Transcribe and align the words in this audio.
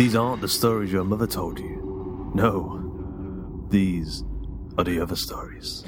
These 0.00 0.16
aren't 0.16 0.40
the 0.40 0.48
stories 0.48 0.90
your 0.90 1.04
mother 1.04 1.26
told 1.26 1.58
you. 1.58 2.32
No, 2.34 2.80
these 3.68 4.24
are 4.78 4.84
the 4.84 4.98
other 4.98 5.14
stories. 5.14 5.84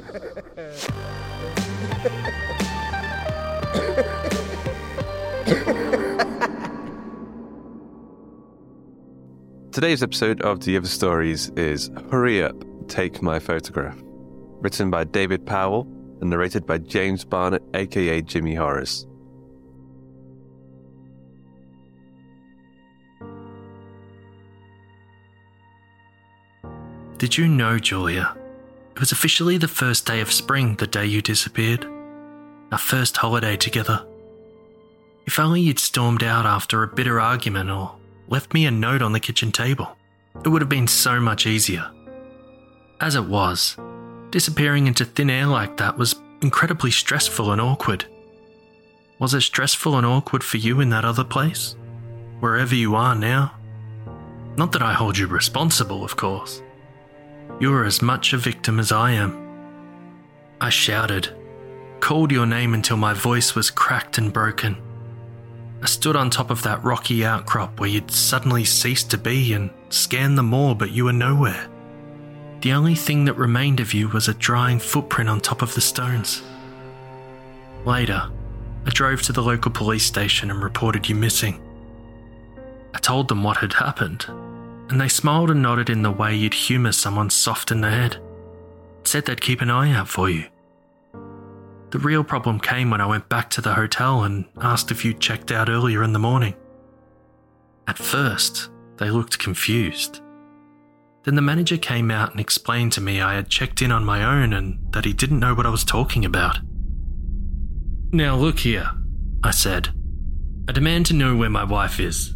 Today's 9.72 10.02
episode 10.02 10.42
of 10.42 10.60
The 10.60 10.76
Other 10.76 10.86
Stories 10.86 11.48
is 11.56 11.90
Hurry 12.10 12.42
Up, 12.42 12.62
Take 12.88 13.22
My 13.22 13.38
Photograph. 13.38 13.96
Written 14.60 14.90
by 14.90 15.04
David 15.04 15.46
Powell 15.46 15.86
and 16.20 16.28
narrated 16.28 16.66
by 16.66 16.76
James 16.76 17.24
Barnett, 17.24 17.62
aka 17.72 18.20
Jimmy 18.20 18.56
Horrors. 18.56 19.06
Did 27.22 27.38
you 27.38 27.46
know, 27.46 27.78
Giulia? 27.78 28.36
It 28.96 28.98
was 28.98 29.12
officially 29.12 29.56
the 29.56 29.68
first 29.68 30.06
day 30.06 30.20
of 30.20 30.32
spring 30.32 30.74
the 30.74 30.88
day 30.88 31.06
you 31.06 31.22
disappeared. 31.22 31.86
Our 32.72 32.78
first 32.78 33.16
holiday 33.16 33.56
together. 33.56 34.04
If 35.24 35.38
only 35.38 35.60
you'd 35.60 35.78
stormed 35.78 36.24
out 36.24 36.46
after 36.46 36.82
a 36.82 36.88
bitter 36.88 37.20
argument 37.20 37.70
or 37.70 37.94
left 38.26 38.52
me 38.52 38.66
a 38.66 38.72
note 38.72 39.02
on 39.02 39.12
the 39.12 39.20
kitchen 39.20 39.52
table, 39.52 39.96
it 40.44 40.48
would 40.48 40.62
have 40.62 40.68
been 40.68 40.88
so 40.88 41.20
much 41.20 41.46
easier. 41.46 41.88
As 43.00 43.14
it 43.14 43.26
was, 43.26 43.76
disappearing 44.30 44.88
into 44.88 45.04
thin 45.04 45.30
air 45.30 45.46
like 45.46 45.76
that 45.76 45.96
was 45.96 46.16
incredibly 46.40 46.90
stressful 46.90 47.52
and 47.52 47.60
awkward. 47.60 48.04
Was 49.20 49.32
it 49.32 49.42
stressful 49.42 49.96
and 49.96 50.04
awkward 50.04 50.42
for 50.42 50.56
you 50.56 50.80
in 50.80 50.90
that 50.90 51.04
other 51.04 51.22
place? 51.22 51.76
Wherever 52.40 52.74
you 52.74 52.96
are 52.96 53.14
now? 53.14 53.54
Not 54.56 54.72
that 54.72 54.82
I 54.82 54.92
hold 54.92 55.16
you 55.16 55.28
responsible, 55.28 56.02
of 56.02 56.16
course. 56.16 56.60
You 57.60 57.72
are 57.74 57.84
as 57.84 58.02
much 58.02 58.32
a 58.32 58.38
victim 58.38 58.80
as 58.80 58.92
I 58.92 59.12
am. 59.12 59.38
I 60.60 60.70
shouted, 60.70 61.34
called 62.00 62.32
your 62.32 62.46
name 62.46 62.74
until 62.74 62.96
my 62.96 63.14
voice 63.14 63.54
was 63.54 63.70
cracked 63.70 64.18
and 64.18 64.32
broken. 64.32 64.76
I 65.82 65.86
stood 65.86 66.14
on 66.14 66.30
top 66.30 66.50
of 66.50 66.62
that 66.62 66.84
rocky 66.84 67.24
outcrop 67.24 67.80
where 67.80 67.88
you'd 67.88 68.10
suddenly 68.10 68.64
ceased 68.64 69.10
to 69.10 69.18
be 69.18 69.52
and 69.52 69.70
scanned 69.88 70.38
the 70.38 70.42
moor, 70.42 70.74
but 70.76 70.92
you 70.92 71.04
were 71.04 71.12
nowhere. 71.12 71.68
The 72.60 72.72
only 72.72 72.94
thing 72.94 73.24
that 73.24 73.34
remained 73.34 73.80
of 73.80 73.92
you 73.92 74.08
was 74.08 74.28
a 74.28 74.34
drying 74.34 74.78
footprint 74.78 75.28
on 75.28 75.40
top 75.40 75.62
of 75.62 75.74
the 75.74 75.80
stones. 75.80 76.42
Later, 77.84 78.30
I 78.86 78.90
drove 78.90 79.22
to 79.22 79.32
the 79.32 79.42
local 79.42 79.72
police 79.72 80.04
station 80.04 80.50
and 80.50 80.62
reported 80.62 81.08
you 81.08 81.16
missing. 81.16 81.60
I 82.94 82.98
told 82.98 83.26
them 83.26 83.42
what 83.42 83.56
had 83.56 83.72
happened, 83.72 84.26
and 84.92 85.00
they 85.00 85.08
smiled 85.08 85.50
and 85.50 85.62
nodded 85.62 85.88
in 85.88 86.02
the 86.02 86.10
way 86.10 86.34
you'd 86.36 86.52
humour 86.52 86.92
someone 86.92 87.30
soft 87.30 87.70
in 87.70 87.80
the 87.80 87.90
head. 87.90 88.18
Said 89.04 89.24
they'd 89.24 89.40
keep 89.40 89.62
an 89.62 89.70
eye 89.70 89.90
out 89.90 90.06
for 90.06 90.28
you. 90.28 90.44
The 91.88 91.98
real 91.98 92.22
problem 92.22 92.60
came 92.60 92.90
when 92.90 93.00
I 93.00 93.06
went 93.06 93.30
back 93.30 93.48
to 93.50 93.62
the 93.62 93.72
hotel 93.72 94.22
and 94.22 94.44
asked 94.60 94.90
if 94.90 95.02
you'd 95.02 95.18
checked 95.18 95.50
out 95.50 95.70
earlier 95.70 96.02
in 96.02 96.12
the 96.12 96.18
morning. 96.18 96.54
At 97.88 97.96
first, 97.96 98.68
they 98.98 99.08
looked 99.08 99.38
confused. 99.38 100.20
Then 101.24 101.36
the 101.36 101.40
manager 101.40 101.78
came 101.78 102.10
out 102.10 102.32
and 102.32 102.40
explained 102.40 102.92
to 102.92 103.00
me 103.00 103.18
I 103.18 103.32
had 103.32 103.48
checked 103.48 103.80
in 103.80 103.92
on 103.92 104.04
my 104.04 104.22
own 104.22 104.52
and 104.52 104.78
that 104.92 105.06
he 105.06 105.14
didn't 105.14 105.40
know 105.40 105.54
what 105.54 105.64
I 105.64 105.70
was 105.70 105.84
talking 105.84 106.26
about. 106.26 106.58
Now, 108.12 108.36
look 108.36 108.58
here, 108.58 108.90
I 109.42 109.52
said. 109.52 109.88
I 110.68 110.72
demand 110.72 111.06
to 111.06 111.14
know 111.14 111.34
where 111.34 111.48
my 111.48 111.64
wife 111.64 111.98
is. 111.98 112.34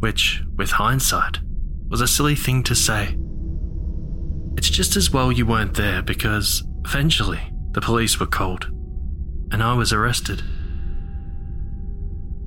Which, 0.00 0.42
with 0.54 0.72
hindsight, 0.72 1.38
was 1.88 2.00
a 2.00 2.08
silly 2.08 2.34
thing 2.34 2.62
to 2.64 2.74
say. 2.74 3.16
It's 4.56 4.70
just 4.70 4.96
as 4.96 5.10
well 5.10 5.30
you 5.30 5.46
weren't 5.46 5.74
there 5.74 6.02
because 6.02 6.64
eventually 6.84 7.40
the 7.72 7.80
police 7.80 8.18
were 8.18 8.26
called 8.26 8.68
and 9.50 9.62
I 9.62 9.74
was 9.74 9.92
arrested. 9.92 10.42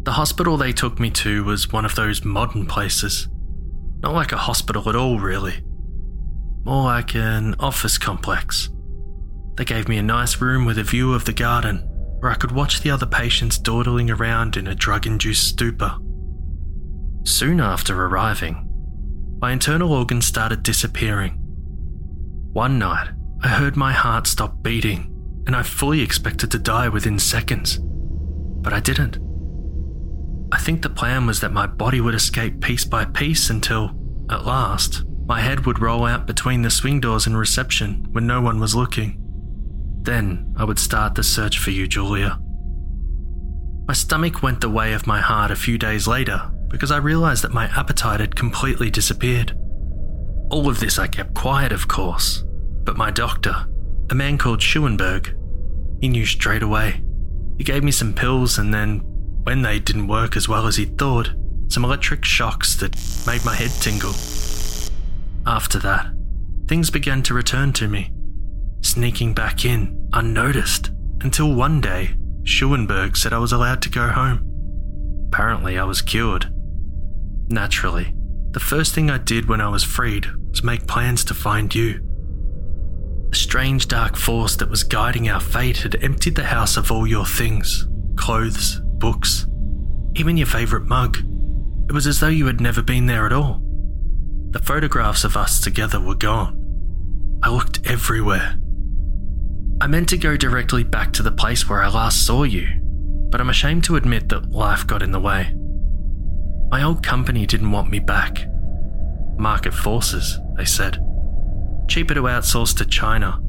The 0.04 0.14
hospital 0.14 0.58
they 0.58 0.72
took 0.72 1.00
me 1.00 1.10
to 1.12 1.44
was 1.44 1.72
one 1.72 1.86
of 1.86 1.96
those 1.96 2.26
modern 2.26 2.66
places. 2.66 3.28
Not 4.02 4.14
like 4.14 4.32
a 4.32 4.38
hospital 4.38 4.90
at 4.90 4.96
all, 4.96 5.20
really. 5.20 5.64
More 6.64 6.84
like 6.84 7.16
an 7.16 7.56
office 7.60 7.98
complex. 7.98 8.70
They 9.58 9.66
gave 9.66 9.88
me 9.88 9.98
a 9.98 10.04
nice 10.04 10.42
room 10.42 10.66
with 10.66 10.78
a 10.80 10.84
view 10.84 11.14
of 11.14 11.26
the 11.26 11.34
garden 11.34 11.88
where 12.20 12.32
I 12.32 12.36
could 12.36 12.52
watch 12.52 12.82
the 12.82 12.92
other 12.92 13.06
patients 13.06 13.58
dawdling 13.58 14.10
around 14.10 14.58
in 14.58 14.68
a 14.68 14.76
drug 14.76 15.06
induced 15.06 15.48
stupor. 15.48 15.98
Soon 17.24 17.60
after 17.60 18.06
arriving, 18.06 18.71
my 19.42 19.52
internal 19.52 19.92
organs 19.92 20.28
started 20.28 20.62
disappearing. 20.62 21.32
One 22.54 22.78
night, 22.78 23.10
I 23.42 23.48
heard 23.48 23.76
my 23.76 23.92
heart 23.92 24.28
stop 24.28 24.62
beating, 24.62 25.12
and 25.48 25.56
I 25.56 25.64
fully 25.64 26.02
expected 26.02 26.52
to 26.52 26.60
die 26.60 26.90
within 26.90 27.18
seconds. 27.18 27.80
But 27.82 28.72
I 28.72 28.80
didn't. 28.80 29.18
I 30.52 30.60
think 30.60 30.84
the 30.84 30.90
plan 30.90 31.26
was 31.26 31.40
that 31.40 31.52
my 31.52 31.66
body 31.66 32.00
would 32.02 32.14
escape 32.14 32.62
piece 32.62 32.86
by 32.86 33.04
piece 33.04 33.50
until, 33.50 33.96
at 34.30 34.46
last, 34.46 35.06
my 35.26 35.40
head 35.40 35.66
would 35.66 35.82
roll 35.82 36.06
out 36.06 36.28
between 36.28 36.62
the 36.62 36.70
swing 36.70 37.00
doors 37.00 37.26
in 37.26 37.36
reception 37.36 38.06
when 38.12 38.28
no 38.28 38.42
one 38.42 38.60
was 38.60 38.76
looking. 38.76 39.18
Then 40.04 40.54
I 40.56 40.66
would 40.66 40.80
start 40.80 41.16
the 41.16 41.24
search 41.24 41.58
for 41.58 41.72
you, 41.72 41.88
Giulia. 41.88 42.40
My 43.88 43.96
stomach 43.96 44.44
went 44.44 44.62
the 44.62 44.70
way 44.70 44.94
of 44.94 45.08
my 45.08 45.20
heart 45.20 45.50
a 45.50 45.56
few 45.56 45.80
days 45.80 46.08
later 46.08 46.52
because 46.72 46.92
I 46.92 46.98
realized 46.98 47.44
that 47.44 47.54
my 47.54 47.66
appetite 47.78 48.22
had 48.22 48.36
completely 48.36 48.90
disappeared. 48.90 49.52
All 50.50 50.68
of 50.68 50.80
this 50.80 50.98
I 50.98 51.08
kept 51.08 51.34
quiet, 51.34 51.72
of 51.72 51.88
course, 51.88 52.44
but 52.84 52.98
my 52.98 53.12
doctor, 53.12 53.68
a 54.10 54.16
man 54.16 54.38
called 54.38 54.60
Schuenberg, 54.60 55.38
he 56.02 56.08
knew 56.08 56.26
straight 56.26 56.64
away. 56.64 57.04
He 57.58 57.64
gave 57.64 57.84
me 57.84 57.92
some 57.92 58.14
pills, 58.14 58.58
and 58.58 58.74
then, 58.74 59.02
when 59.44 59.62
they 59.62 59.80
didn't 59.80 60.08
work 60.08 60.36
as 60.36 60.48
well 60.48 60.66
as 60.66 60.78
he'd 60.78 60.98
thought, 60.98 61.32
some 61.68 61.86
electric 61.86 62.26
shocks 62.26 62.76
that 62.78 62.96
made 63.28 63.46
my 63.46 63.56
head 63.56 63.72
tingle. 63.80 64.14
After 65.46 65.78
that, 65.80 66.08
things 66.68 66.90
began 66.90 67.22
to 67.24 67.34
return 67.34 67.74
to 67.74 67.88
me, 67.88 68.12
sneaking 68.82 69.34
back 69.34 69.66
in 69.66 70.10
unnoticed 70.14 70.92
until 71.22 71.54
one 71.54 71.80
day 71.82 72.16
Schuenberg 72.44 73.16
said 73.16 73.34
I 73.34 73.38
was 73.38 73.54
allowed 73.54 73.82
to 73.84 73.90
go 73.90 74.08
home. 74.08 74.48
Apparently, 75.28 75.78
I 75.78 75.84
was 75.84 76.02
cured. 76.02 76.52
Naturally, 77.52 78.16
the 78.52 78.62
first 78.62 78.96
thing 78.96 79.10
I 79.10 79.18
did 79.18 79.50
when 79.50 79.60
I 79.60 79.68
was 79.68 79.84
freed 79.84 80.26
was 80.50 80.64
make 80.64 80.88
plans 80.88 81.26
to 81.26 81.34
find 81.34 81.74
you. 81.76 82.00
The 83.30 83.36
strange 83.36 83.90
dark 83.90 84.16
force 84.16 84.56
that 84.56 84.70
was 84.70 84.84
guiding 84.84 85.30
our 85.30 85.42
fate 85.42 85.80
had 85.80 86.02
emptied 86.02 86.36
the 86.36 86.46
house 86.46 86.78
of 86.78 86.92
all 86.92 87.06
your 87.06 87.26
things 87.26 87.88
clothes, 88.16 88.80
books, 88.84 89.48
even 90.16 90.38
your 90.38 90.48
favourite 90.48 90.86
mug. 90.86 91.18
It 91.90 91.94
was 91.94 92.08
as 92.08 92.20
though 92.20 92.28
you 92.28 92.46
had 92.46 92.62
never 92.62 92.82
been 92.82 93.08
there 93.08 93.26
at 93.26 93.34
all. 93.34 93.62
The 94.52 94.60
photographs 94.60 95.24
of 95.24 95.36
us 95.36 95.60
together 95.60 96.00
were 96.00 96.16
gone. 96.16 97.40
I 97.44 97.50
looked 97.50 97.86
everywhere. 97.86 98.56
I 99.82 99.88
meant 99.88 100.08
to 100.10 100.18
go 100.18 100.38
directly 100.38 100.84
back 100.84 101.12
to 101.14 101.24
the 101.24 101.32
place 101.32 101.68
where 101.68 101.82
I 101.82 101.90
last 101.90 102.26
saw 102.26 102.44
you, 102.44 102.68
but 103.30 103.42
I'm 103.42 103.50
ashamed 103.50 103.84
to 103.86 103.96
admit 103.96 104.30
that 104.30 104.52
life 104.52 104.86
got 104.88 105.02
in 105.02 105.12
the 105.12 105.20
way. 105.20 105.54
My 106.72 106.84
old 106.84 107.04
company 107.04 107.46
didn't 107.46 107.72
want 107.72 107.92
me 107.92 108.00
back. 108.00 108.48
Market 109.38 109.74
forces, 109.74 110.40
they 110.56 110.64
said. 110.64 111.04
Cheaper 111.90 112.14
to 112.14 112.22
outsource 112.22 112.76
to 112.78 112.86
China. 112.86 113.42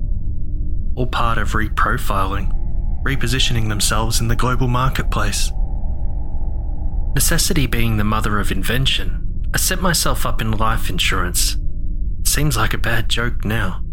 All 0.96 1.06
part 1.06 1.38
of 1.38 1.52
reprofiling, 1.52 2.50
repositioning 3.04 3.68
themselves 3.68 4.20
in 4.20 4.26
the 4.26 4.34
global 4.34 4.66
marketplace. 4.66 5.52
Necessity 7.14 7.68
being 7.68 7.96
the 7.96 8.04
mother 8.04 8.40
of 8.40 8.50
invention, 8.50 9.48
I 9.54 9.58
set 9.58 9.80
myself 9.80 10.26
up 10.26 10.40
in 10.40 10.50
life 10.50 10.90
insurance. 10.90 11.56
seems 12.24 12.56
like 12.56 12.74
a 12.74 12.78
bad 12.78 13.08
joke 13.08 13.44
now. 13.44 13.84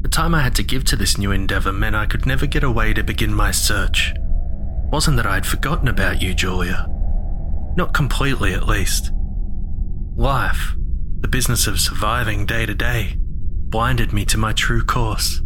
The 0.00 0.08
time 0.08 0.34
I 0.34 0.42
had 0.42 0.54
to 0.56 0.62
give 0.64 0.84
to 0.86 0.96
this 0.96 1.16
new 1.16 1.30
endeavour 1.30 1.72
meant 1.72 1.94
I 1.94 2.06
could 2.06 2.26
never 2.26 2.46
get 2.46 2.64
away 2.64 2.92
to 2.94 3.04
begin 3.04 3.32
my 3.32 3.52
search. 3.52 4.14
Wasn't 4.90 5.16
that 5.16 5.26
I 5.26 5.34
had 5.34 5.46
forgotten 5.46 5.86
about 5.86 6.20
you, 6.20 6.34
Giulia. 6.34 6.88
Not 7.76 7.92
completely, 7.92 8.54
at 8.54 8.66
least. 8.66 9.12
Life, 10.16 10.74
the 11.20 11.28
business 11.28 11.66
of 11.66 11.78
surviving 11.78 12.46
day 12.46 12.64
to 12.64 12.74
day, 12.74 13.16
blinded 13.18 14.12
me 14.12 14.24
to 14.24 14.38
my 14.38 14.52
true 14.52 14.82
course. 14.82 15.40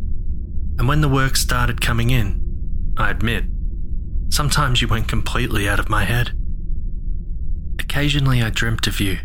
And 0.79 0.87
when 0.87 1.01
the 1.01 1.09
work 1.09 1.37
started 1.37 1.81
coming 1.81 2.11
in, 2.11 2.95
I 2.97 3.11
admit, 3.11 3.45
sometimes 4.29 4.81
you 4.81 4.87
went 4.87 5.09
completely 5.09 5.69
out 5.69 5.81
of 5.81 5.89
my 5.89 6.05
head. 6.05 6.33
Occasionally 7.81 8.43
I 8.43 8.51
dreamt 8.51 8.87
of 8.87 9.01
you. 9.01 9.19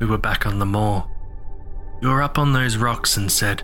We 0.00 0.06
were 0.06 0.18
back 0.18 0.46
on 0.46 0.58
the 0.58 0.66
moor. 0.66 1.06
You 2.00 2.08
were 2.08 2.22
up 2.22 2.38
on 2.38 2.54
those 2.54 2.78
rocks 2.78 3.18
and 3.18 3.30
said, 3.30 3.62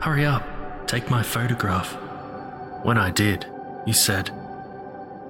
Hurry 0.00 0.24
up, 0.24 0.88
take 0.88 1.10
my 1.10 1.22
photograph. 1.22 1.96
When 2.82 2.96
I 2.96 3.10
did, 3.10 3.46
you 3.86 3.92
said, 3.92 4.30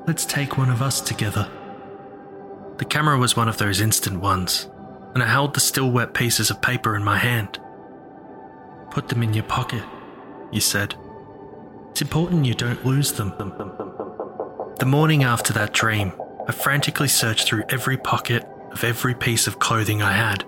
Let's 0.06 0.24
take 0.24 0.56
one 0.56 0.70
of 0.70 0.80
us 0.80 1.00
together. 1.00 1.50
The 2.78 2.84
camera 2.84 3.18
was 3.18 3.36
one 3.36 3.48
of 3.48 3.58
those 3.58 3.80
instant 3.80 4.20
ones, 4.20 4.68
and 5.14 5.22
I 5.22 5.26
held 5.26 5.54
the 5.54 5.60
still 5.60 5.90
wet 5.90 6.14
pieces 6.14 6.48
of 6.48 6.62
paper 6.62 6.94
in 6.94 7.02
my 7.02 7.18
hand. 7.18 7.58
Put 8.90 9.08
them 9.08 9.22
in 9.22 9.34
your 9.34 9.44
pocket, 9.44 9.82
you 10.52 10.60
said. 10.60 10.94
It's 11.90 12.02
important 12.02 12.46
you 12.46 12.54
don't 12.54 12.86
lose 12.86 13.12
them. 13.12 13.30
The 14.78 14.86
morning 14.86 15.24
after 15.24 15.52
that 15.54 15.72
dream, 15.72 16.12
I 16.46 16.52
frantically 16.52 17.08
searched 17.08 17.48
through 17.48 17.64
every 17.68 17.96
pocket 17.96 18.46
of 18.70 18.84
every 18.84 19.14
piece 19.14 19.48
of 19.48 19.58
clothing 19.58 20.00
I 20.00 20.12
had, 20.12 20.44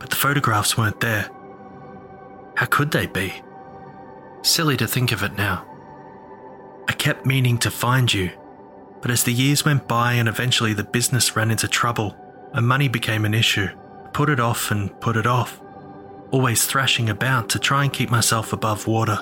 but 0.00 0.10
the 0.10 0.16
photographs 0.16 0.76
weren't 0.76 1.00
there. 1.00 1.30
How 2.56 2.66
could 2.66 2.90
they 2.90 3.06
be? 3.06 3.34
Silly 4.42 4.76
to 4.78 4.88
think 4.88 5.12
of 5.12 5.22
it 5.22 5.36
now. 5.36 5.64
I 6.88 6.92
kept 6.92 7.24
meaning 7.24 7.56
to 7.58 7.70
find 7.70 8.12
you, 8.12 8.32
but 9.02 9.10
as 9.10 9.24
the 9.24 9.32
years 9.32 9.64
went 9.64 9.86
by 9.86 10.14
and 10.14 10.28
eventually 10.28 10.72
the 10.72 10.84
business 10.84 11.36
ran 11.36 11.50
into 11.50 11.68
trouble 11.68 12.16
and 12.54 12.66
money 12.66 12.88
became 12.88 13.24
an 13.24 13.34
issue, 13.34 13.68
I 14.04 14.08
put 14.08 14.30
it 14.30 14.40
off 14.40 14.70
and 14.70 14.98
put 15.00 15.16
it 15.16 15.26
off 15.26 15.60
always 16.32 16.64
thrashing 16.64 17.10
about 17.10 17.50
to 17.50 17.58
try 17.58 17.84
and 17.84 17.92
keep 17.92 18.10
myself 18.10 18.52
above 18.52 18.86
water. 18.86 19.18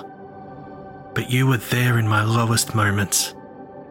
But 1.13 1.29
you 1.29 1.45
were 1.45 1.57
there 1.57 1.99
in 1.99 2.07
my 2.07 2.23
lowest 2.23 2.73
moments, 2.73 3.35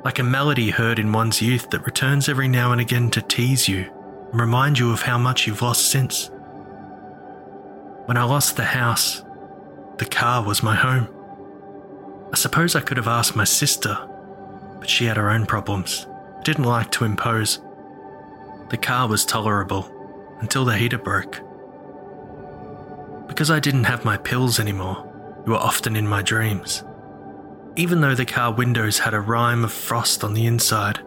like 0.04 0.18
a 0.18 0.24
melody 0.24 0.70
heard 0.70 0.98
in 0.98 1.12
one's 1.12 1.42
youth 1.42 1.68
that 1.70 1.84
returns 1.84 2.28
every 2.28 2.48
now 2.48 2.72
and 2.72 2.80
again 2.80 3.10
to 3.10 3.22
tease 3.22 3.68
you 3.68 3.90
and 4.32 4.40
remind 4.40 4.78
you 4.78 4.90
of 4.90 5.02
how 5.02 5.18
much 5.18 5.46
you've 5.46 5.60
lost 5.60 5.90
since. 5.90 6.30
When 8.06 8.16
I 8.16 8.24
lost 8.24 8.56
the 8.56 8.64
house, 8.64 9.22
the 9.98 10.06
car 10.06 10.42
was 10.42 10.62
my 10.62 10.74
home. 10.74 11.08
I 12.32 12.36
suppose 12.36 12.74
I 12.74 12.80
could 12.80 12.96
have 12.96 13.08
asked 13.08 13.36
my 13.36 13.44
sister, 13.44 13.98
but 14.80 14.90
she 14.90 15.04
had 15.04 15.16
her 15.16 15.30
own 15.30 15.46
problems. 15.46 16.06
Didn't 16.42 16.64
like 16.64 16.90
to 16.92 17.04
impose. 17.04 17.60
The 18.70 18.78
car 18.78 19.06
was 19.06 19.24
tolerable 19.24 19.88
until 20.40 20.64
the 20.64 20.76
heater 20.76 20.98
broke. 20.98 21.40
Because 23.28 23.50
I 23.50 23.60
didn't 23.60 23.84
have 23.84 24.04
my 24.04 24.16
pills 24.16 24.58
anymore, 24.58 25.06
you 25.46 25.52
were 25.52 25.58
often 25.58 25.94
in 25.94 26.08
my 26.08 26.22
dreams. 26.22 26.82
Even 27.76 28.00
though 28.00 28.14
the 28.14 28.26
car 28.26 28.52
windows 28.52 28.98
had 28.98 29.14
a 29.14 29.20
rime 29.20 29.64
of 29.64 29.72
frost 29.72 30.24
on 30.24 30.34
the 30.34 30.46
inside, 30.46 31.00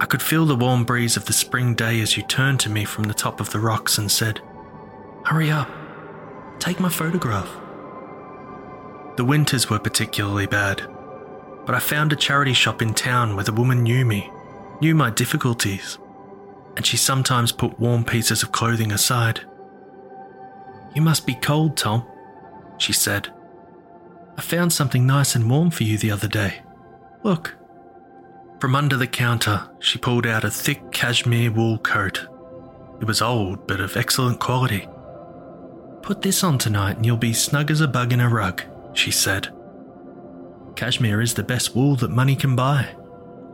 I 0.00 0.04
could 0.04 0.22
feel 0.22 0.46
the 0.46 0.56
warm 0.56 0.84
breeze 0.84 1.16
of 1.16 1.24
the 1.24 1.32
spring 1.32 1.74
day 1.74 2.00
as 2.00 2.16
you 2.16 2.22
turned 2.22 2.60
to 2.60 2.70
me 2.70 2.84
from 2.84 3.04
the 3.04 3.14
top 3.14 3.40
of 3.40 3.50
the 3.50 3.60
rocks 3.60 3.98
and 3.98 4.10
said, 4.10 4.40
Hurry 5.24 5.50
up, 5.50 5.68
take 6.58 6.80
my 6.80 6.88
photograph. 6.88 7.48
The 9.16 9.24
winters 9.24 9.68
were 9.68 9.78
particularly 9.78 10.46
bad, 10.46 10.82
but 11.64 11.74
I 11.74 11.78
found 11.78 12.12
a 12.12 12.16
charity 12.16 12.52
shop 12.52 12.82
in 12.82 12.94
town 12.94 13.34
where 13.34 13.44
the 13.44 13.52
woman 13.52 13.82
knew 13.82 14.04
me, 14.04 14.30
knew 14.80 14.94
my 14.94 15.10
difficulties, 15.10 15.98
and 16.76 16.84
she 16.84 16.96
sometimes 16.96 17.52
put 17.52 17.78
warm 17.78 18.04
pieces 18.04 18.42
of 18.42 18.52
clothing 18.52 18.92
aside. 18.92 19.40
You 20.94 21.02
must 21.02 21.26
be 21.26 21.34
cold, 21.34 21.76
Tom, 21.76 22.06
she 22.78 22.92
said. 22.92 23.32
I 24.36 24.40
found 24.40 24.72
something 24.72 25.06
nice 25.06 25.34
and 25.34 25.50
warm 25.50 25.70
for 25.70 25.84
you 25.84 25.98
the 25.98 26.10
other 26.10 26.28
day. 26.28 26.62
Look. 27.22 27.56
From 28.60 28.74
under 28.74 28.96
the 28.96 29.06
counter, 29.06 29.68
she 29.80 29.98
pulled 29.98 30.26
out 30.26 30.44
a 30.44 30.50
thick 30.50 30.92
cashmere 30.92 31.50
wool 31.50 31.78
coat. 31.78 32.26
It 33.00 33.06
was 33.06 33.20
old, 33.20 33.66
but 33.66 33.80
of 33.80 33.96
excellent 33.96 34.38
quality. 34.40 34.88
Put 36.02 36.22
this 36.22 36.42
on 36.44 36.58
tonight 36.58 36.96
and 36.96 37.06
you'll 37.06 37.16
be 37.16 37.32
snug 37.32 37.70
as 37.70 37.80
a 37.80 37.88
bug 37.88 38.12
in 38.12 38.20
a 38.20 38.28
rug, 38.28 38.62
she 38.92 39.10
said. 39.10 39.48
Cashmere 40.76 41.20
is 41.20 41.34
the 41.34 41.42
best 41.42 41.74
wool 41.76 41.96
that 41.96 42.10
money 42.10 42.36
can 42.36 42.56
buy, 42.56 42.94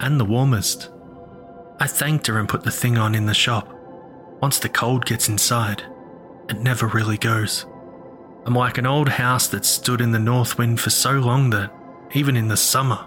and 0.01 0.19
the 0.19 0.25
warmest. 0.25 0.91
I 1.81 1.87
thanked 1.87 2.27
her 2.27 2.39
and 2.39 2.49
put 2.49 2.65
the 2.65 2.71
thing 2.71 2.99
on 2.99 3.15
in 3.15 3.27
the 3.27 3.35
shop. 3.35 3.75
Once 4.41 4.59
the 4.59 4.69
cold 4.69 5.05
gets 5.05 5.29
inside, 5.29 5.83
it 6.49 6.59
never 6.59 6.87
really 6.87 7.19
goes. 7.19 7.67
I'm 8.47 8.55
like 8.55 8.79
an 8.79 8.87
old 8.87 9.09
house 9.09 9.49
that 9.49 9.65
stood 9.65 10.01
in 10.01 10.13
the 10.13 10.19
north 10.19 10.59
wind 10.59 10.81
for 10.81 10.91
so 10.91 11.13
long 11.13 11.51
that, 11.51 11.73
even 12.15 12.37
in 12.37 12.49
the 12.49 12.57
summer, 12.57 13.07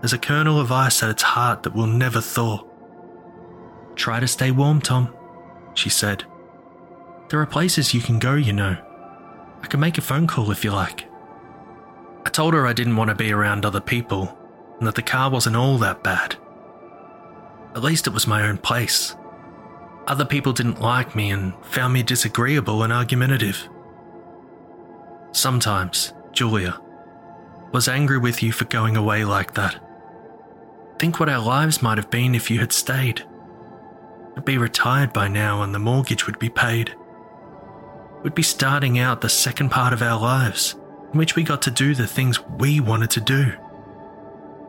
there's 0.00 0.12
a 0.12 0.18
kernel 0.18 0.58
of 0.58 0.72
ice 0.72 1.02
at 1.02 1.10
its 1.10 1.22
heart 1.22 1.62
that 1.62 1.74
will 1.74 1.86
never 1.86 2.20
thaw. 2.20 2.64
Try 3.94 4.20
to 4.20 4.26
stay 4.26 4.50
warm, 4.50 4.80
Tom, 4.80 5.14
she 5.74 5.90
said. 5.90 6.24
There 7.28 7.40
are 7.40 7.46
places 7.46 7.94
you 7.94 8.00
can 8.00 8.18
go, 8.18 8.34
you 8.34 8.52
know. 8.52 8.76
I 9.62 9.66
can 9.66 9.78
make 9.78 9.98
a 9.98 10.02
phone 10.02 10.26
call 10.26 10.50
if 10.50 10.64
you 10.64 10.72
like. 10.72 11.09
I 12.30 12.32
told 12.32 12.54
her 12.54 12.64
I 12.64 12.72
didn't 12.72 12.94
want 12.94 13.08
to 13.08 13.16
be 13.16 13.32
around 13.32 13.66
other 13.66 13.80
people 13.80 14.38
and 14.78 14.86
that 14.86 14.94
the 14.94 15.02
car 15.02 15.28
wasn't 15.32 15.56
all 15.56 15.78
that 15.78 16.04
bad. 16.04 16.36
At 17.74 17.82
least 17.82 18.06
it 18.06 18.12
was 18.12 18.28
my 18.28 18.46
own 18.46 18.56
place. 18.56 19.16
Other 20.06 20.24
people 20.24 20.52
didn't 20.52 20.80
like 20.80 21.16
me 21.16 21.32
and 21.32 21.54
found 21.64 21.92
me 21.92 22.04
disagreeable 22.04 22.84
and 22.84 22.92
argumentative. 22.92 23.68
Sometimes, 25.32 26.12
Giulia, 26.30 26.80
was 27.72 27.88
angry 27.88 28.18
with 28.18 28.44
you 28.44 28.52
for 28.52 28.64
going 28.66 28.96
away 28.96 29.24
like 29.24 29.54
that. 29.54 29.82
Think 31.00 31.18
what 31.18 31.28
our 31.28 31.44
lives 31.44 31.82
might 31.82 31.98
have 31.98 32.10
been 32.10 32.36
if 32.36 32.48
you 32.48 32.60
had 32.60 32.72
stayed. 32.72 33.24
I'd 34.36 34.44
be 34.44 34.56
retired 34.56 35.12
by 35.12 35.26
now 35.26 35.62
and 35.62 35.74
the 35.74 35.80
mortgage 35.80 36.26
would 36.26 36.38
be 36.38 36.48
paid. 36.48 36.94
We'd 38.22 38.36
be 38.36 38.42
starting 38.42 39.00
out 39.00 39.20
the 39.20 39.28
second 39.28 39.70
part 39.70 39.92
of 39.92 40.00
our 40.00 40.20
lives, 40.20 40.76
in 41.12 41.18
which 41.18 41.36
we 41.36 41.42
got 41.42 41.62
to 41.62 41.70
do 41.70 41.94
the 41.94 42.06
things 42.06 42.44
we 42.46 42.80
wanted 42.80 43.10
to 43.10 43.20
do. 43.20 43.52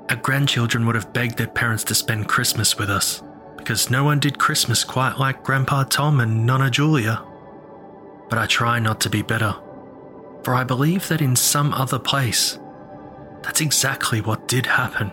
Our 0.09 0.15
grandchildren 0.17 0.85
would 0.85 0.95
have 0.95 1.13
begged 1.13 1.37
their 1.37 1.47
parents 1.47 1.83
to 1.85 1.95
spend 1.95 2.27
Christmas 2.27 2.77
with 2.77 2.89
us 2.89 3.23
because 3.57 3.89
no 3.89 4.03
one 4.03 4.19
did 4.19 4.39
Christmas 4.39 4.83
quite 4.83 5.17
like 5.17 5.43
Grandpa 5.43 5.83
Tom 5.83 6.19
and 6.19 6.45
Nonna 6.45 6.69
Giulia. 6.69 7.23
but 8.31 8.39
I 8.39 8.45
try 8.45 8.79
not 8.79 9.01
to 9.01 9.09
be 9.09 9.21
better, 9.21 9.53
for 10.45 10.55
I 10.55 10.63
believe 10.63 11.09
that 11.09 11.21
in 11.21 11.35
some 11.35 11.73
other 11.73 11.99
place, 11.99 12.57
that's 13.43 13.59
exactly 13.59 14.21
what 14.21 14.47
did 14.47 14.65
happen. 14.65 15.11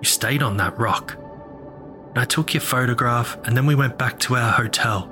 You 0.00 0.06
stayed 0.06 0.42
on 0.42 0.56
that 0.56 0.78
rock. 0.78 1.18
And 2.08 2.18
I 2.18 2.24
took 2.24 2.54
your 2.54 2.62
photograph, 2.62 3.36
and 3.44 3.54
then 3.54 3.66
we 3.66 3.74
went 3.74 3.98
back 3.98 4.18
to 4.20 4.36
our 4.36 4.52
hotel. 4.52 5.10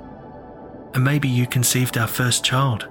And 0.95 1.03
maybe 1.03 1.27
you 1.29 1.45
conceived 1.45 1.95
our 1.95 2.07
first 2.07 2.43
child. 2.43 2.87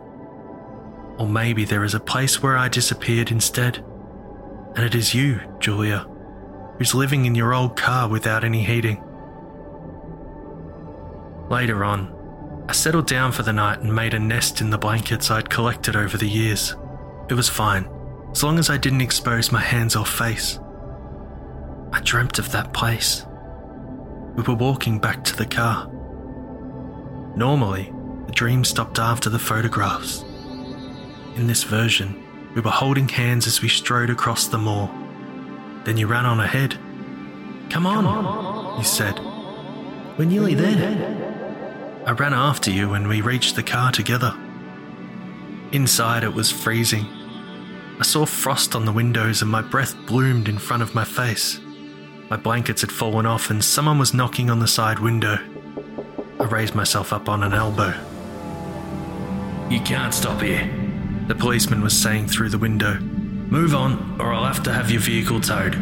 Or 1.19 1.29
maybe 1.29 1.65
there 1.65 1.85
is 1.85 1.95
a 1.95 2.01
place 2.01 2.43
where 2.43 2.57
I 2.57 2.69
disappeared 2.69 3.31
instead. 3.31 3.85
And 4.75 4.85
it 4.85 4.95
is 4.95 5.15
you, 5.15 5.41
Giulia, 5.59 6.07
who's 6.79 6.95
living 6.95 7.27
in 7.27 7.35
your 7.35 7.53
old 7.53 7.77
car 7.77 8.09
without 8.09 8.45
any 8.45 8.65
heating. 8.65 9.03
Later 11.51 11.85
on, 11.85 12.65
I 12.69 12.73
settled 12.73 13.07
down 13.07 13.33
for 13.33 13.43
the 13.43 13.53
night 13.53 13.81
and 13.81 13.95
made 13.95 14.15
a 14.15 14.21
nest 14.21 14.61
in 14.61 14.71
the 14.71 14.79
blankets 14.79 15.31
I'd 15.31 15.51
collected 15.51 15.97
over 15.97 16.17
the 16.17 16.29
years. 16.29 16.77
It 17.29 17.35
was 17.35 17.49
fine, 17.49 17.89
as 18.31 18.45
long 18.45 18.59
as 18.59 18.71
I 18.71 18.77
didn't 18.77 19.01
expose 19.01 19.51
my 19.51 19.61
hands 19.61 19.97
or 19.97 20.07
face. 20.07 20.61
I 21.93 22.01
dreamt 22.01 22.39
of 22.39 22.53
that 22.53 22.73
place. 22.73 23.27
We 24.37 24.45
were 24.45 24.55
walking 24.55 25.01
back 25.01 25.25
to 25.25 25.37
the 25.37 25.47
car. 25.47 25.91
Normally, 27.35 27.93
the 28.27 28.33
dream 28.33 28.65
stopped 28.65 29.01
after 29.01 29.29
the 29.29 29.39
photographs. 29.41 30.25
In 31.41 31.47
this 31.47 31.65
version, 31.65 32.23
we 32.55 32.61
were 32.61 32.71
holding 32.71 33.09
hands 33.09 33.47
as 33.47 33.63
we 33.63 33.69
strode 33.71 34.11
across 34.11 34.47
the 34.47 34.59
moor. 34.59 34.91
Then 35.85 35.97
you 35.97 36.07
ran 36.07 36.27
on 36.27 36.39
ahead. 36.39 36.79
Come 37.71 37.87
on, 37.87 38.77
you 38.77 38.85
said. 38.85 39.19
We're 40.19 40.27
nearly 40.27 40.53
there. 40.53 42.03
I 42.05 42.13
ran 42.13 42.35
after 42.35 42.71
you 42.71 42.93
and 42.93 43.09
we 43.09 43.23
reached 43.23 43.57
the 43.57 43.63
car 43.63 43.91
together. 43.91 44.37
Inside, 45.73 46.25
it 46.25 46.35
was 46.35 46.53
freezing. 46.53 47.07
I 47.99 48.03
saw 48.03 48.27
frost 48.27 48.75
on 48.75 48.85
the 48.85 48.93
windows 48.93 49.41
and 49.41 49.51
my 49.51 49.63
breath 49.63 49.97
bloomed 50.07 50.47
in 50.47 50.59
front 50.59 50.83
of 50.83 50.95
my 50.95 51.07
face. 51.07 51.59
My 52.29 52.37
blankets 52.37 52.83
had 52.83 52.93
fallen 52.93 53.25
off 53.25 53.49
and 53.49 53.65
someone 53.65 53.99
was 53.99 54.13
knocking 54.13 54.51
on 54.51 54.59
the 54.59 54.69
side 54.69 54.99
window. 54.99 55.39
I 56.39 56.45
raised 56.45 56.75
myself 56.75 57.15
up 57.15 57.31
on 57.31 57.43
an 57.43 57.55
elbow. 57.55 57.95
You 59.71 59.81
can't 59.81 60.13
stop 60.13 60.43
here, 60.43 60.71
the 61.31 61.37
policeman 61.37 61.81
was 61.81 61.97
saying 61.97 62.27
through 62.27 62.49
the 62.49 62.59
window. 62.59 62.99
Move 62.99 63.73
on, 63.73 64.21
or 64.21 64.33
I'll 64.33 64.53
have 64.53 64.65
to 64.65 64.73
have 64.73 64.91
your 64.91 65.01
vehicle 65.01 65.41
towed. 65.41 65.79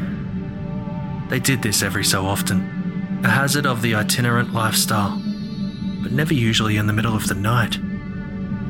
They 1.30 1.40
did 1.40 1.62
this 1.62 1.82
every 1.82 2.04
so 2.04 2.26
often, 2.26 3.20
a 3.24 3.30
hazard 3.30 3.66
of 3.66 3.80
the 3.80 3.94
itinerant 3.94 4.52
lifestyle 4.52 5.20
but 6.02 6.12
never 6.12 6.34
usually 6.34 6.76
in 6.76 6.86
the 6.86 6.92
middle 6.92 7.16
of 7.16 7.26
the 7.28 7.34
night. 7.34 7.78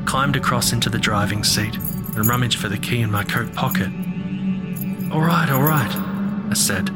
Climbed 0.05 0.35
across 0.35 0.71
into 0.71 0.89
the 0.89 0.97
driving 0.97 1.43
seat 1.43 1.75
and 1.75 2.25
rummaged 2.25 2.57
for 2.57 2.69
the 2.69 2.77
key 2.77 3.01
in 3.01 3.11
my 3.11 3.25
coat 3.25 3.53
pocket. 3.53 3.89
All 5.11 5.21
right, 5.21 5.49
all 5.49 5.61
right, 5.61 5.91
I 6.49 6.53
said. 6.53 6.89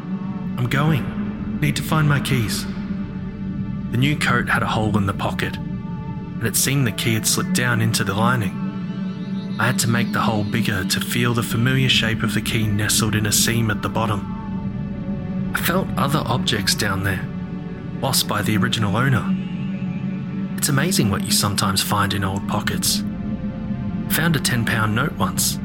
I'm 0.58 0.68
going. 0.70 1.60
Need 1.60 1.76
to 1.76 1.84
find 1.84 2.08
my 2.08 2.20
keys. 2.20 2.66
The 3.92 3.98
new 3.98 4.18
coat 4.18 4.50
had 4.50 4.64
a 4.64 4.68
hole 4.68 4.98
in 4.98 5.06
the 5.06 5.14
pocket, 5.14 5.56
and 5.58 6.46
it 6.46 6.56
seemed 6.56 6.88
the 6.88 6.92
key 6.92 7.16
had 7.16 7.28
slipped 7.28 7.54
down 7.54 7.82
into 7.82 8.04
the 8.06 8.14
lining. 8.14 8.63
I 9.60 9.68
had 9.68 9.78
to 9.80 9.88
make 9.88 10.12
the 10.12 10.22
hole 10.22 10.44
bigger 10.44 10.84
to 10.84 11.00
feel 11.00 11.36
the 11.36 11.44
familiar 11.44 11.88
shape 11.88 12.24
of 12.24 12.34
the 12.34 12.42
key 12.42 12.66
nestled 12.66 13.14
in 13.14 13.28
a 13.28 13.32
seam 13.32 13.70
at 13.70 13.84
the 13.84 13.90
bottom. 13.90 15.52
I 15.54 15.60
felt 15.62 15.88
other 15.96 16.24
objects 16.26 16.74
down 16.74 17.04
there, 17.04 17.24
lost 18.02 18.28
by 18.28 18.42
the 18.42 18.58
original 18.58 18.98
owner. 18.98 19.24
It's 20.58 20.70
amazing 20.70 21.12
what 21.12 21.24
you 21.24 21.32
sometimes 21.32 21.84
find 21.84 22.16
in 22.16 22.24
old 22.24 22.48
pockets. 22.48 23.04
Found 24.16 24.36
a 24.36 24.40
£10 24.40 24.94
note 24.94 25.14
once. 25.14 25.58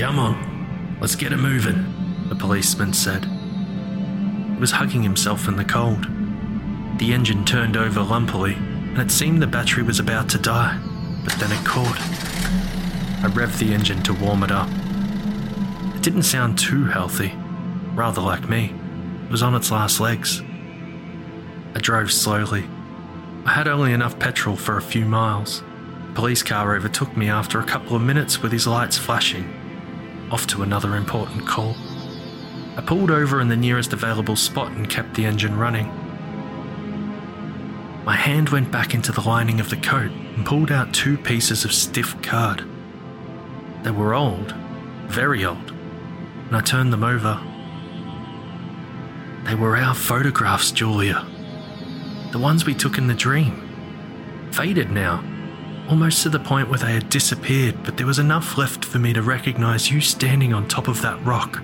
Come 0.00 0.18
on, 0.18 0.96
let's 1.02 1.16
get 1.16 1.32
it 1.32 1.36
moving, 1.36 2.28
the 2.30 2.34
policeman 2.34 2.94
said. 2.94 3.26
He 3.26 4.58
was 4.58 4.70
hugging 4.70 5.02
himself 5.02 5.48
in 5.48 5.56
the 5.56 5.64
cold. 5.64 6.06
The 6.98 7.12
engine 7.12 7.44
turned 7.44 7.76
over 7.76 8.00
lumpily, 8.00 8.54
and 8.54 8.98
it 8.98 9.10
seemed 9.10 9.42
the 9.42 9.46
battery 9.46 9.82
was 9.82 9.98
about 10.00 10.30
to 10.30 10.38
die, 10.38 10.80
but 11.24 11.34
then 11.34 11.52
it 11.52 11.64
caught. 11.64 11.98
I 13.22 13.28
revved 13.28 13.58
the 13.58 13.72
engine 13.74 14.02
to 14.04 14.14
warm 14.14 14.42
it 14.42 14.50
up. 14.50 14.68
It 15.94 16.02
didn't 16.02 16.22
sound 16.24 16.58
too 16.58 16.86
healthy, 16.86 17.34
rather 17.94 18.20
like 18.20 18.48
me. 18.48 18.74
It 19.24 19.30
was 19.30 19.42
on 19.42 19.54
its 19.54 19.70
last 19.70 20.00
legs. 20.00 20.42
I 21.74 21.78
drove 21.78 22.12
slowly, 22.12 22.66
I 23.46 23.52
had 23.52 23.68
only 23.68 23.92
enough 23.92 24.18
petrol 24.18 24.54
for 24.54 24.76
a 24.76 24.82
few 24.82 25.06
miles. 25.06 25.62
A 26.10 26.12
police 26.14 26.42
car 26.42 26.76
overtook 26.76 27.16
me 27.16 27.30
after 27.30 27.58
a 27.58 27.64
couple 27.64 27.96
of 27.96 28.02
minutes 28.02 28.42
with 28.42 28.52
his 28.52 28.66
lights 28.66 28.98
flashing. 28.98 30.28
Off 30.30 30.46
to 30.48 30.62
another 30.62 30.94
important 30.94 31.46
call. 31.46 31.74
I 32.76 32.82
pulled 32.82 33.10
over 33.10 33.40
in 33.40 33.48
the 33.48 33.56
nearest 33.56 33.94
available 33.94 34.36
spot 34.36 34.72
and 34.72 34.88
kept 34.88 35.14
the 35.14 35.24
engine 35.24 35.58
running. 35.58 35.90
My 38.04 38.16
hand 38.16 38.48
went 38.48 38.72
back 38.72 38.94
into 38.94 39.12
the 39.12 39.20
lining 39.20 39.60
of 39.60 39.70
the 39.70 39.76
coat 39.76 40.10
and 40.10 40.46
pulled 40.46 40.72
out 40.72 40.94
two 40.94 41.16
pieces 41.18 41.64
of 41.64 41.72
stiff 41.72 42.20
card. 42.22 42.64
They 43.82 43.90
were 43.90 44.14
old, 44.14 44.52
very 45.06 45.44
old, 45.44 45.70
and 45.70 46.56
I 46.56 46.60
turned 46.60 46.92
them 46.92 47.04
over. 47.04 47.40
They 49.44 49.54
were 49.54 49.76
our 49.76 49.94
photographs, 49.94 50.70
Giulia 50.70 51.26
the 52.30 52.38
ones 52.38 52.64
we 52.64 52.74
took 52.74 52.96
in 52.98 53.06
the 53.06 53.14
dream. 53.14 53.68
Faded 54.52 54.90
now, 54.90 55.24
almost 55.88 56.22
to 56.22 56.28
the 56.28 56.38
point 56.38 56.68
where 56.68 56.78
they 56.78 56.92
had 56.92 57.10
disappeared, 57.10 57.82
but 57.82 57.96
there 57.96 58.06
was 58.06 58.18
enough 58.18 58.56
left 58.56 58.84
for 58.84 58.98
me 58.98 59.12
to 59.12 59.22
recognize 59.22 59.90
you 59.90 60.00
standing 60.00 60.54
on 60.54 60.68
top 60.68 60.88
of 60.88 61.02
that 61.02 61.22
rock 61.24 61.60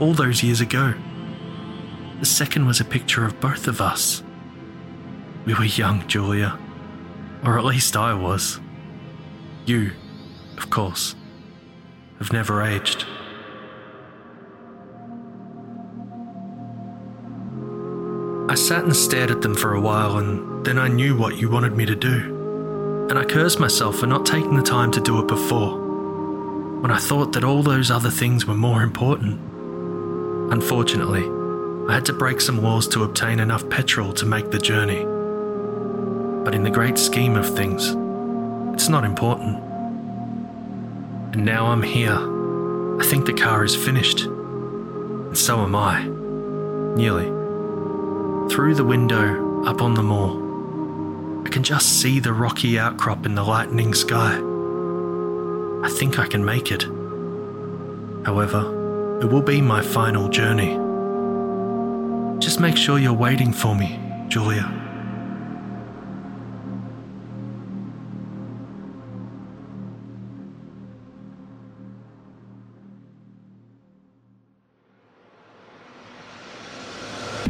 all 0.00 0.12
those 0.12 0.42
years 0.42 0.60
ago. 0.60 0.94
The 2.20 2.26
second 2.26 2.66
was 2.66 2.80
a 2.80 2.84
picture 2.84 3.24
of 3.24 3.40
both 3.40 3.66
of 3.66 3.80
us. 3.80 4.22
We 5.44 5.54
were 5.54 5.64
young, 5.64 6.06
Giulia, 6.06 6.58
or 7.44 7.58
at 7.58 7.64
least 7.64 7.96
I 7.96 8.14
was. 8.14 8.60
You, 9.66 9.92
of 10.56 10.70
course, 10.70 11.16
have 12.18 12.32
never 12.32 12.62
aged. 12.62 13.04
I 18.48 18.54
sat 18.54 18.84
and 18.84 18.94
stared 18.94 19.30
at 19.30 19.42
them 19.42 19.54
for 19.54 19.74
a 19.74 19.80
while, 19.80 20.18
and 20.18 20.64
then 20.64 20.78
I 20.78 20.88
knew 20.88 21.16
what 21.16 21.36
you 21.36 21.48
wanted 21.48 21.76
me 21.76 21.86
to 21.86 21.94
do. 21.94 23.06
And 23.10 23.18
I 23.18 23.24
cursed 23.24 23.58
myself 23.58 23.96
for 23.98 24.06
not 24.06 24.24
taking 24.26 24.56
the 24.56 24.62
time 24.62 24.92
to 24.92 25.00
do 25.00 25.18
it 25.20 25.26
before, 25.26 25.80
when 26.80 26.90
I 26.90 26.98
thought 26.98 27.32
that 27.32 27.44
all 27.44 27.62
those 27.62 27.90
other 27.90 28.10
things 28.10 28.46
were 28.46 28.54
more 28.54 28.82
important. 28.82 29.40
Unfortunately, 30.52 31.24
I 31.88 31.94
had 31.94 32.04
to 32.06 32.12
break 32.12 32.40
some 32.40 32.62
laws 32.62 32.86
to 32.88 33.02
obtain 33.02 33.40
enough 33.40 33.68
petrol 33.68 34.12
to 34.12 34.26
make 34.26 34.50
the 34.50 34.58
journey. 34.58 35.06
But 36.44 36.54
in 36.54 36.62
the 36.64 36.70
great 36.70 36.98
scheme 36.98 37.36
of 37.36 37.54
things, 37.54 37.94
it's 38.74 38.88
not 38.88 39.04
important. 39.04 39.62
And 41.34 41.44
now 41.44 41.66
I'm 41.66 41.82
here. 41.82 42.18
I 43.00 43.04
think 43.04 43.26
the 43.26 43.32
car 43.32 43.64
is 43.64 43.76
finished. 43.76 44.22
And 44.22 45.38
so 45.38 45.60
am 45.60 45.74
I. 45.74 46.04
Nearly. 46.96 47.26
Through 48.50 48.74
the 48.74 48.84
window, 48.84 49.64
up 49.64 49.80
on 49.80 49.94
the 49.94 50.02
moor, 50.02 51.46
I 51.46 51.48
can 51.48 51.62
just 51.62 52.00
see 52.00 52.18
the 52.18 52.32
rocky 52.32 52.78
outcrop 52.78 53.24
in 53.24 53.34
the 53.34 53.44
lightening 53.44 53.94
sky. 53.94 54.40
I 55.84 55.88
think 55.90 56.18
I 56.18 56.26
can 56.26 56.44
make 56.44 56.70
it. 56.72 56.82
However, 58.26 59.20
it 59.22 59.26
will 59.26 59.42
be 59.42 59.60
my 59.60 59.80
final 59.80 60.28
journey. 60.28 60.76
Just 62.40 62.58
make 62.58 62.76
sure 62.76 62.98
you're 62.98 63.12
waiting 63.12 63.52
for 63.52 63.74
me, 63.74 64.00
Giulia. 64.28 64.81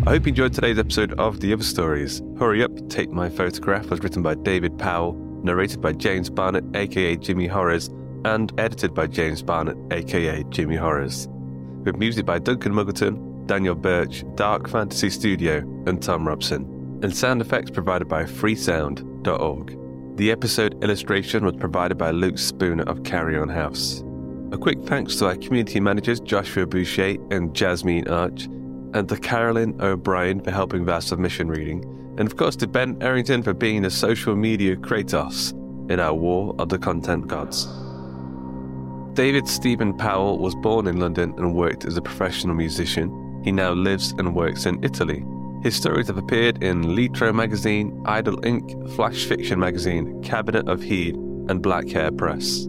I 0.04 0.10
hope 0.10 0.26
you 0.26 0.30
enjoyed 0.30 0.52
today's 0.52 0.80
episode 0.80 1.12
of 1.12 1.38
The 1.38 1.52
Other 1.52 1.62
Stories. 1.62 2.22
Hurry 2.36 2.64
Up, 2.64 2.72
Take 2.88 3.12
My 3.12 3.28
Photograph 3.28 3.86
was 3.86 4.00
written 4.00 4.20
by 4.20 4.34
David 4.34 4.76
Powell, 4.76 5.12
narrated 5.44 5.80
by 5.80 5.92
James 5.92 6.28
Barnett, 6.28 6.64
aka 6.74 7.14
Jimmy 7.14 7.46
Horrors, 7.46 7.88
and 8.24 8.52
edited 8.58 8.94
by 8.94 9.06
James 9.06 9.44
Barnett, 9.44 9.76
aka 9.92 10.42
Jimmy 10.50 10.74
Horrors. 10.74 11.28
With 11.84 11.98
music 11.98 12.26
by 12.26 12.40
Duncan 12.40 12.72
Muggleton, 12.72 13.46
Daniel 13.46 13.76
Birch, 13.76 14.24
Dark 14.34 14.68
Fantasy 14.68 15.08
Studio, 15.08 15.58
and 15.86 16.02
Thom 16.02 16.26
Robson, 16.26 16.98
and 17.04 17.16
sound 17.16 17.40
effects 17.40 17.70
provided 17.70 18.08
by 18.08 18.24
freesound.org. 18.24 20.16
The 20.16 20.32
episode 20.32 20.82
illustration 20.82 21.44
was 21.44 21.54
provided 21.54 21.96
by 21.96 22.10
Luke 22.10 22.38
Spooner 22.38 22.84
of 22.90 23.04
Carrion 23.04 23.48
House. 23.48 24.02
A 24.50 24.58
quick 24.58 24.82
thanks 24.82 25.14
to 25.16 25.26
our 25.26 25.36
community 25.36 25.78
managers 25.78 26.18
Joshua 26.18 26.66
Boucher 26.66 27.18
and 27.30 27.54
Jasmine 27.54 28.08
Arch, 28.08 28.48
and 28.94 29.08
to 29.08 29.16
Carolyn 29.16 29.80
O'Brien 29.80 30.40
for 30.40 30.50
helping 30.50 30.80
with 30.80 30.90
our 30.90 31.00
submission 31.00 31.48
reading, 31.48 31.84
And 32.18 32.26
of 32.26 32.36
course 32.36 32.56
to 32.56 32.66
Ben 32.66 33.00
Errington 33.02 33.42
for 33.42 33.54
being 33.54 33.82
the 33.82 33.90
social 33.90 34.36
media 34.36 34.76
Kratos 34.76 35.52
in 35.90 35.98
our 35.98 36.14
war 36.14 36.54
of 36.58 36.68
the 36.68 36.78
content 36.78 37.26
gods. 37.26 37.66
David 39.14 39.46
Stephen 39.46 39.96
Powell 39.96 40.38
was 40.38 40.54
born 40.56 40.86
in 40.86 40.98
London 40.98 41.34
and 41.36 41.54
worked 41.54 41.84
as 41.84 41.96
a 41.96 42.02
professional 42.02 42.54
musician. 42.54 43.40
He 43.44 43.52
now 43.52 43.72
lives 43.72 44.12
and 44.18 44.34
works 44.34 44.66
in 44.66 44.82
Italy. 44.82 45.24
His 45.62 45.76
stories 45.76 46.08
have 46.08 46.18
appeared 46.18 46.62
in 46.62 46.82
Litro 46.82 47.34
magazine, 47.34 48.02
Idle 48.06 48.44
Ink, 48.44 48.88
Flash 48.90 49.26
Fiction 49.26 49.60
magazine, 49.60 50.22
Cabinet 50.22 50.68
of 50.68 50.82
Heed, 50.82 51.14
and 51.14 51.62
Black 51.62 51.88
Hare 51.88 52.10
Press. 52.10 52.66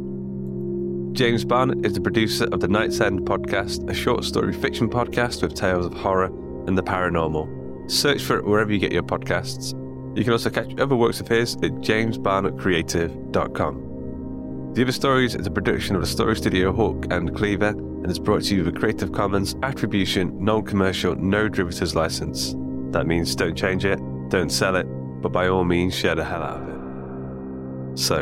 James 1.14 1.46
Barnett 1.46 1.86
is 1.86 1.94
the 1.94 2.02
producer 2.02 2.48
of 2.52 2.60
the 2.60 2.68
Night's 2.68 3.00
End 3.00 3.22
podcast, 3.22 3.88
a 3.88 3.94
short 3.94 4.24
story 4.24 4.52
fiction 4.52 4.90
podcast 4.90 5.44
with 5.44 5.54
tales 5.54 5.86
of 5.86 5.94
horror 5.94 6.32
and 6.66 6.76
the 6.76 6.82
paranormal. 6.82 7.48
Search 7.90 8.24
for 8.24 8.40
it 8.40 8.46
wherever 8.46 8.74
you 8.74 8.80
get 8.80 8.92
your 8.92 9.04
podcasts. 9.04 9.74
You 10.18 10.24
can 10.24 10.34
also 10.34 10.50
catch 10.50 10.76
other 10.80 10.96
works 10.96 11.20
of 11.20 11.28
his 11.28 11.54
at 11.58 11.70
jamesbarnettcreative.com. 11.82 14.72
The 14.74 14.82
Other 14.82 14.92
Stories 14.92 15.36
is 15.36 15.46
a 15.46 15.52
production 15.52 15.96
of 15.96 16.02
the 16.02 16.08
story 16.08 16.36
studio 16.36 16.74
Hawk 16.74 17.06
and 17.12 17.36
Cleaver 17.36 17.68
and 17.68 18.10
is 18.10 18.18
brought 18.18 18.42
to 18.46 18.56
you 18.56 18.64
with 18.64 18.76
a 18.76 18.80
Creative 18.80 19.12
Commons 19.12 19.56
Attribution, 19.62 20.44
Non 20.44 20.64
Commercial, 20.64 21.16
No 21.16 21.48
Derivatives 21.48 21.94
license. 21.94 22.56
That 22.90 23.06
means 23.06 23.36
don't 23.36 23.56
change 23.56 23.86
it, 23.86 24.00
don't 24.30 24.52
sell 24.52 24.76
it, 24.76 24.88
but 25.22 25.32
by 25.32 25.48
all 25.48 25.64
means 25.64 25.94
share 25.94 26.16
the 26.16 26.26
hell 26.26 26.42
out 26.42 26.64
of 26.64 26.70
it. 26.70 28.00
So, 28.00 28.22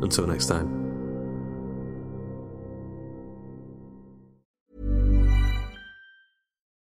Until 0.00 0.26
next 0.26 0.46
time. 0.46 0.85